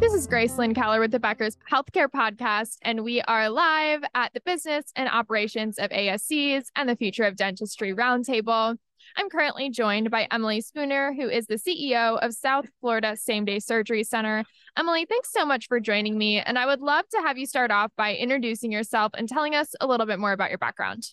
This 0.00 0.12
is 0.12 0.26
Grace 0.26 0.58
Lynn 0.58 0.74
Keller 0.74 0.98
with 0.98 1.12
the 1.12 1.20
Becker's 1.20 1.56
Healthcare 1.70 2.08
Podcast, 2.08 2.78
and 2.82 3.04
we 3.04 3.22
are 3.22 3.48
live 3.48 4.02
at 4.14 4.34
the 4.34 4.40
Business 4.40 4.86
and 4.96 5.08
Operations 5.08 5.78
of 5.78 5.90
ASCs 5.90 6.66
and 6.74 6.88
the 6.88 6.96
Future 6.96 7.22
of 7.22 7.36
Dentistry 7.36 7.94
Roundtable. 7.94 8.76
I'm 9.16 9.30
currently 9.30 9.70
joined 9.70 10.10
by 10.10 10.26
Emily 10.32 10.60
Spooner, 10.60 11.14
who 11.14 11.28
is 11.28 11.46
the 11.46 11.54
CEO 11.54 12.18
of 12.18 12.34
South 12.34 12.66
Florida 12.80 13.16
Same 13.16 13.44
Day 13.44 13.60
Surgery 13.60 14.02
Center. 14.02 14.44
Emily, 14.76 15.06
thanks 15.08 15.32
so 15.32 15.46
much 15.46 15.68
for 15.68 15.78
joining 15.78 16.18
me, 16.18 16.40
and 16.40 16.58
I 16.58 16.66
would 16.66 16.80
love 16.80 17.08
to 17.10 17.20
have 17.20 17.38
you 17.38 17.46
start 17.46 17.70
off 17.70 17.92
by 17.96 18.16
introducing 18.16 18.72
yourself 18.72 19.12
and 19.16 19.28
telling 19.28 19.54
us 19.54 19.74
a 19.80 19.86
little 19.86 20.06
bit 20.06 20.18
more 20.18 20.32
about 20.32 20.50
your 20.50 20.58
background. 20.58 21.04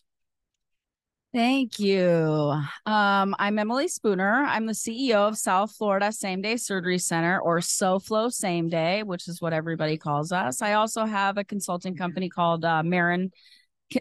Thank 1.33 1.79
you. 1.79 2.53
Um, 2.85 3.35
I'm 3.39 3.57
Emily 3.57 3.87
Spooner. 3.87 4.43
I'm 4.43 4.65
the 4.65 4.73
CEO 4.73 5.29
of 5.29 5.37
South 5.37 5.71
Florida 5.71 6.11
Same 6.11 6.41
Day 6.41 6.57
Surgery 6.57 6.97
Center, 6.97 7.39
or 7.39 7.59
SoFlo 7.59 8.29
Same 8.29 8.67
Day, 8.67 9.03
which 9.03 9.29
is 9.29 9.41
what 9.41 9.53
everybody 9.53 9.97
calls 9.97 10.33
us. 10.33 10.61
I 10.61 10.73
also 10.73 11.05
have 11.05 11.37
a 11.37 11.45
consulting 11.45 11.95
company 11.95 12.27
called 12.27 12.65
uh, 12.65 12.83
Marin 12.83 13.31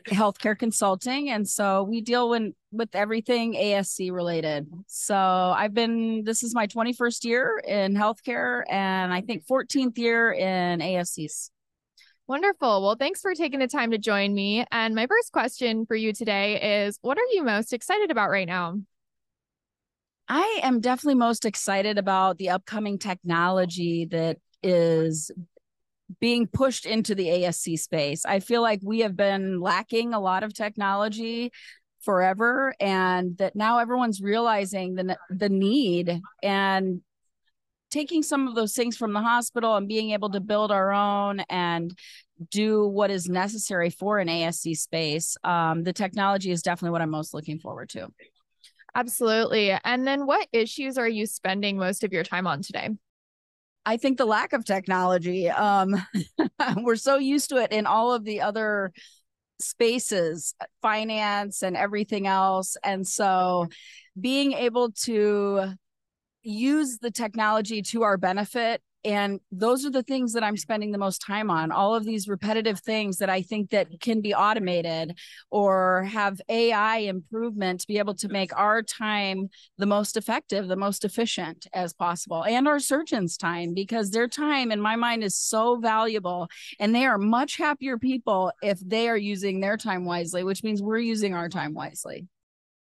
Healthcare 0.09 0.59
Consulting, 0.59 1.31
and 1.31 1.49
so 1.49 1.85
we 1.85 2.01
deal 2.01 2.29
with 2.29 2.53
with 2.73 2.89
everything 2.95 3.55
ASC 3.55 4.11
related. 4.11 4.67
So 4.89 5.15
I've 5.15 5.73
been. 5.73 6.25
This 6.25 6.43
is 6.43 6.53
my 6.53 6.67
21st 6.67 7.25
year 7.25 7.63
in 7.65 7.95
healthcare, 7.95 8.65
and 8.69 9.15
I 9.15 9.21
think 9.21 9.47
14th 9.47 9.97
year 9.99 10.33
in 10.33 10.81
ASCs. 10.81 11.51
Wonderful. 12.31 12.81
Well, 12.83 12.95
thanks 12.95 13.21
for 13.21 13.35
taking 13.35 13.59
the 13.59 13.67
time 13.67 13.91
to 13.91 13.99
join 13.99 14.33
me. 14.33 14.65
And 14.71 14.95
my 14.95 15.09
first 15.09 15.33
question 15.33 15.85
for 15.85 15.97
you 15.97 16.13
today 16.13 16.85
is 16.85 16.97
what 17.03 17.19
are 17.19 17.27
you 17.33 17.43
most 17.43 17.73
excited 17.73 18.13
about 18.13 18.31
right 18.31 18.47
now? 18.47 18.77
I 20.29 20.61
am 20.63 20.79
definitely 20.79 21.17
most 21.17 21.45
excited 21.45 21.99
about 21.99 22.39
the 22.39 22.51
upcoming 22.51 23.01
technology 23.01 24.05
that 24.13 24.37
is 24.63 25.33
being 26.21 26.47
pushed 26.47 26.87
into 26.87 27.17
the 27.17 27.27
ASC 27.27 27.77
space. 27.81 28.25
I 28.25 28.39
feel 28.39 28.63
like 28.63 28.79
we 28.81 29.01
have 29.01 29.17
been 29.17 29.61
lacking 29.61 30.15
a 30.15 30.21
lot 30.21 30.45
of 30.45 30.55
technology 30.55 31.51
forever 32.03 32.77
and 32.79 33.37
that 33.39 33.57
now 33.57 33.81
everyone's 33.81 34.23
realizing 34.23 34.95
the 34.95 35.19
the 35.31 35.49
need 35.49 36.21
and 36.45 37.03
taking 37.91 38.23
some 38.23 38.49
of 38.49 38.55
those 38.55 38.75
things 38.75 38.97
from 38.97 39.13
the 39.13 39.21
hospital 39.21 39.77
and 39.77 39.89
being 39.89 40.11
able 40.11 40.31
to 40.31 40.41
build 40.41 40.71
our 40.71 40.93
own 40.93 41.41
and 41.49 41.97
do 42.51 42.87
what 42.87 43.11
is 43.11 43.29
necessary 43.29 43.91
for 43.91 44.19
an 44.19 44.29
ASC 44.29 44.77
space, 44.77 45.37
um, 45.45 45.83
the 45.83 45.93
technology 45.93 46.51
is 46.51 46.63
definitely 46.63 46.93
what 46.93 47.03
I'm 47.03 47.11
most 47.11 47.35
looking 47.35 47.59
forward 47.59 47.91
to. 47.91 48.09
Absolutely. 48.95 49.77
And 49.85 50.07
then 50.07 50.27
what 50.27 50.49
issues 50.53 50.99
are 50.99 51.09
you 51.09 51.27
spending 51.27 51.77
most 51.77 52.03
of 52.03 52.13
your 52.13 52.25
time 52.25 52.47
on 52.47 52.63
today? 52.63 52.91
I 53.87 53.97
think 53.97 54.19
the 54.19 54.27
lack 54.27 54.53
of 54.53 54.65
technology. 54.65 55.49
Um, 55.49 55.97
we're 56.77 56.97
so 56.97 57.17
used 57.17 57.51
to 57.51 57.57
it 57.57 57.73
in 57.73 57.87
all 57.87 58.13
of 58.13 58.25
the 58.25 58.41
other 58.41 58.93
spaces, 59.61 60.55
finance 60.83 61.63
and 61.63 61.77
everything 61.77 62.27
else. 62.27 62.77
And 62.83 63.07
so 63.07 63.69
being 64.19 64.53
able 64.53 64.93
to 65.03 65.75
use 66.43 66.99
the 66.99 67.11
technology 67.11 67.83
to 67.83 68.03
our 68.03 68.17
benefit. 68.17 68.83
And 69.05 69.41
those 69.51 69.87
are 69.87 69.91
the 69.91 70.03
things 70.03 70.35
that 70.35 70.45
i'm 70.45 70.57
spending 70.57 70.93
the 70.93 70.99
most 70.99 71.23
time 71.23 71.51
on 71.51 71.73
all 71.73 71.95
of 71.95 72.05
these 72.05 72.29
repetitive 72.29 72.81
things 72.81 73.17
that 73.19 73.31
i 73.31 73.41
think 73.41 73.71
that 73.71 73.89
can 74.01 74.21
be 74.21 74.35
automated 74.35 75.17
or 75.51 76.05
have 76.05 76.41
ai 76.51 76.99
improvement 76.99 77.81
to 77.81 77.87
be 77.87 77.99
able 77.99 78.15
to 78.15 78.29
make 78.29 78.55
our 78.59 78.83
time 78.83 79.49
the 79.79 79.87
most 79.87 80.17
effective 80.17 80.69
the 80.69 80.77
most 80.77 81.05
efficient 81.05 81.67
as 81.73 81.95
possible 81.95 82.45
and 82.45 82.69
our 82.69 82.79
surgeons 82.79 83.39
time 83.39 83.73
because 83.73 84.11
their 84.11 84.29
time 84.29 84.71
in 84.71 84.81
my 84.81 84.97
mind 84.97 85.25
is 85.25 85.37
so 85.37 85.77
valuable. 85.77 86.49
And 86.79 86.95
they 86.95 87.07
are 87.07 87.19
much 87.19 87.57
happier 87.57 87.99
people 87.99 88.53
if 88.63 88.79
they 88.81 89.09
are 89.09 89.17
using 89.17 89.61
their 89.61 89.77
time 89.77 90.05
wisely 90.05 90.45
which 90.45 90.63
means 90.63 90.83
we're 90.83 90.99
using 90.99 91.35
our 91.35 91.49
time 91.49 91.73
wisely 91.75 92.27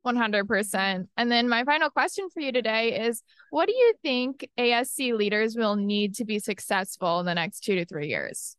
100%. 0.05 1.07
And 1.17 1.31
then 1.31 1.49
my 1.49 1.63
final 1.63 1.89
question 1.89 2.27
for 2.33 2.39
you 2.39 2.51
today 2.51 2.99
is 3.07 3.23
what 3.49 3.67
do 3.67 3.75
you 3.75 3.93
think 4.01 4.47
ASC 4.57 5.13
leaders 5.13 5.55
will 5.55 5.75
need 5.75 6.15
to 6.15 6.25
be 6.25 6.39
successful 6.39 7.19
in 7.19 7.25
the 7.25 7.33
next 7.33 7.61
two 7.61 7.75
to 7.75 7.85
three 7.85 8.07
years? 8.07 8.55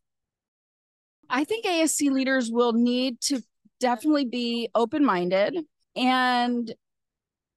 I 1.29 1.43
think 1.43 1.65
ASC 1.65 2.11
leaders 2.11 2.51
will 2.51 2.73
need 2.73 3.19
to 3.21 3.41
definitely 3.79 4.25
be 4.25 4.69
open 4.75 5.03
minded 5.03 5.57
and 5.95 6.73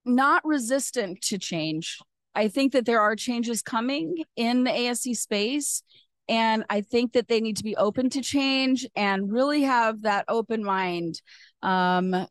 not 0.05 0.45
resistant 0.45 1.21
to 1.23 1.39
change. 1.39 1.99
I 2.35 2.49
think 2.49 2.73
that 2.73 2.87
there 2.87 3.01
are 3.01 3.17
changes 3.17 3.63
coming 3.63 4.25
in 4.37 4.65
the 4.65 4.71
ASC 4.71 5.17
space. 5.17 5.83
And 6.29 6.65
I 6.71 6.81
think 6.81 7.13
that 7.15 7.27
they 7.27 7.41
need 7.41 7.57
to 7.57 7.65
be 7.65 7.77
open 7.77 8.09
to 8.11 8.23
change 8.23 8.87
and 8.95 9.33
really 9.33 9.63
have 9.63 10.03
that 10.03 10.25
open 10.29 10.63
mind 10.63 11.21
um, 11.61 12.27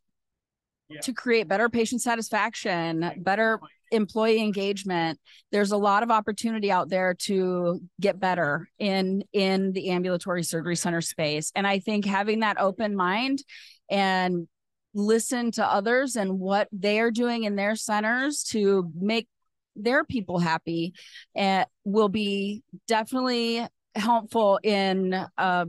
to 1.01 1.13
create 1.13 1.47
better 1.47 1.69
patient 1.69 2.01
satisfaction, 2.01 3.11
better 3.17 3.59
employee 3.91 4.41
engagement. 4.41 5.19
There's 5.51 5.71
a 5.71 5.77
lot 5.77 6.03
of 6.03 6.11
opportunity 6.11 6.71
out 6.71 6.89
there 6.89 7.15
to 7.25 7.81
get 7.99 8.19
better 8.19 8.69
in 8.79 9.23
in 9.33 9.71
the 9.73 9.89
ambulatory 9.89 10.43
surgery 10.43 10.75
center 10.75 11.01
space. 11.01 11.51
And 11.55 11.65
I 11.65 11.79
think 11.79 12.05
having 12.05 12.39
that 12.39 12.59
open 12.59 12.95
mind 12.95 13.43
and 13.89 14.47
listen 14.93 15.51
to 15.51 15.65
others 15.65 16.15
and 16.15 16.39
what 16.39 16.67
they 16.71 16.99
are 16.99 17.11
doing 17.11 17.43
in 17.43 17.55
their 17.55 17.75
centers 17.75 18.43
to 18.43 18.91
make 18.95 19.27
their 19.75 20.03
people 20.03 20.39
happy 20.39 20.93
uh, 21.37 21.65
will 21.83 22.09
be 22.09 22.63
definitely 22.87 23.65
helpful 23.95 24.59
in 24.63 25.13
a 25.37 25.67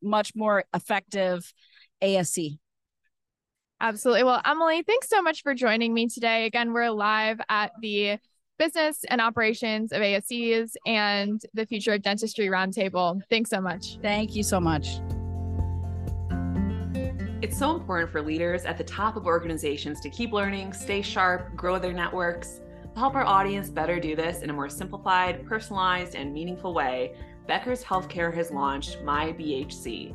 much 0.00 0.32
more 0.34 0.64
effective 0.74 1.52
ASC. 2.02 2.58
Absolutely. 3.82 4.22
Well, 4.22 4.40
Emily, 4.44 4.82
thanks 4.82 5.08
so 5.08 5.20
much 5.20 5.42
for 5.42 5.54
joining 5.54 5.92
me 5.92 6.06
today. 6.06 6.46
Again, 6.46 6.72
we're 6.72 6.88
live 6.88 7.40
at 7.48 7.72
the 7.80 8.16
Business 8.56 9.04
and 9.10 9.20
Operations 9.20 9.90
of 9.90 10.00
ASCs 10.00 10.74
and 10.86 11.42
the 11.52 11.66
Future 11.66 11.94
of 11.94 12.02
Dentistry 12.02 12.46
Roundtable. 12.46 13.20
Thanks 13.28 13.50
so 13.50 13.60
much. 13.60 13.98
Thank 14.00 14.36
you 14.36 14.44
so 14.44 14.60
much. 14.60 15.00
It's 17.42 17.58
so 17.58 17.74
important 17.74 18.12
for 18.12 18.22
leaders 18.22 18.64
at 18.66 18.78
the 18.78 18.84
top 18.84 19.16
of 19.16 19.26
organizations 19.26 19.98
to 20.02 20.10
keep 20.10 20.30
learning, 20.30 20.74
stay 20.74 21.02
sharp, 21.02 21.56
grow 21.56 21.80
their 21.80 21.92
networks. 21.92 22.60
To 22.94 23.00
help 23.00 23.16
our 23.16 23.24
audience 23.24 23.68
better 23.68 23.98
do 23.98 24.14
this 24.14 24.42
in 24.42 24.50
a 24.50 24.52
more 24.52 24.68
simplified, 24.68 25.44
personalized, 25.44 26.14
and 26.14 26.32
meaningful 26.32 26.72
way, 26.72 27.16
Becker's 27.48 27.82
Healthcare 27.82 28.32
has 28.32 28.52
launched 28.52 29.02
My 29.02 29.32
BHC 29.32 30.14